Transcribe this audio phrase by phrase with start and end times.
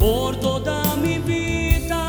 [0.00, 2.04] por toda mi vida.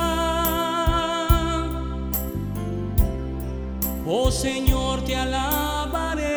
[4.07, 6.33] Oh Señor, te alabaré,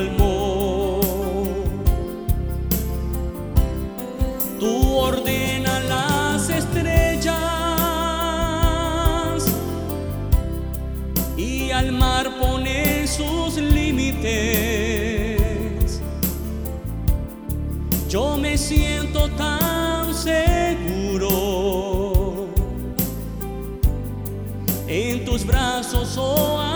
[24.86, 26.73] En tus brazos, oh.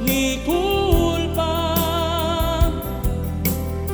[0.00, 1.76] ni culpa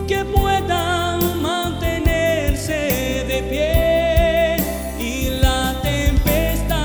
[0.07, 4.57] que puedan mantenerse de pie
[5.01, 6.77] y la tempestad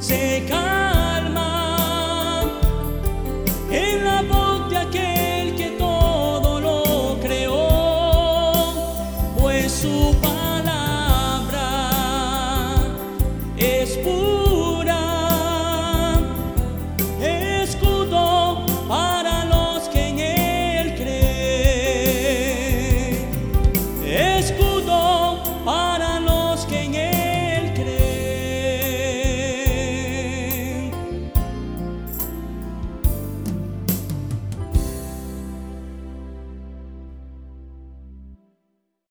[0.00, 2.42] se calma
[3.70, 8.74] en la voz de aquel que todo lo creó,
[9.38, 10.14] pues su